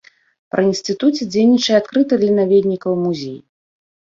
[0.53, 3.37] Пры інстытуце дзейнічае адкрыты для наведнікаў музей.